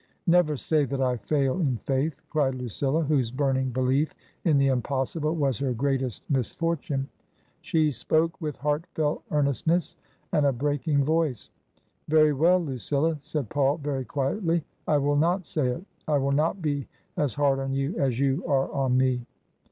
[0.25, 5.35] "Never say that I fail in faith!" cried Lucilla, whose burning belief in the impossible
[5.35, 7.07] was her greatest mis fortune.
[7.61, 9.95] She spoke with heartfelt earnestness
[10.33, 11.51] and a breaking voice."
[12.07, 15.85] Very well, Lucilla," said Paul, very quietly," I will not say it.
[16.07, 19.23] I will not be as hard on you as you are on me.